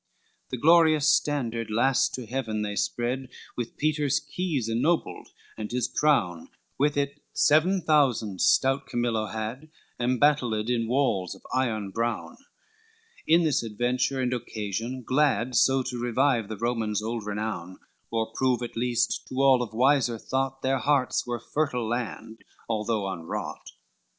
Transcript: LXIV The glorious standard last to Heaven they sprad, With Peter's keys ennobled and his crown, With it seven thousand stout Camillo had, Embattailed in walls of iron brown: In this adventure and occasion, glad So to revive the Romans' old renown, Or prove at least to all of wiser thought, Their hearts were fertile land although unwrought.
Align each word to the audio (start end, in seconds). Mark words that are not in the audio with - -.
LXIV 0.01 0.49
The 0.49 0.57
glorious 0.57 1.07
standard 1.09 1.69
last 1.69 2.15
to 2.15 2.25
Heaven 2.25 2.63
they 2.63 2.73
sprad, 2.75 3.29
With 3.55 3.77
Peter's 3.77 4.19
keys 4.19 4.67
ennobled 4.67 5.27
and 5.59 5.71
his 5.71 5.87
crown, 5.87 6.49
With 6.79 6.97
it 6.97 7.21
seven 7.33 7.83
thousand 7.83 8.41
stout 8.41 8.87
Camillo 8.87 9.27
had, 9.27 9.69
Embattailed 9.99 10.71
in 10.71 10.87
walls 10.87 11.35
of 11.35 11.43
iron 11.53 11.91
brown: 11.91 12.37
In 13.27 13.43
this 13.43 13.61
adventure 13.61 14.19
and 14.19 14.33
occasion, 14.33 15.03
glad 15.03 15.53
So 15.55 15.83
to 15.83 15.99
revive 15.99 16.49
the 16.49 16.57
Romans' 16.57 17.03
old 17.03 17.23
renown, 17.27 17.77
Or 18.09 18.33
prove 18.33 18.63
at 18.63 18.75
least 18.75 19.27
to 19.27 19.35
all 19.43 19.61
of 19.61 19.71
wiser 19.71 20.17
thought, 20.17 20.63
Their 20.63 20.79
hearts 20.79 21.27
were 21.27 21.39
fertile 21.39 21.87
land 21.87 22.43
although 22.67 23.07
unwrought. 23.07 23.73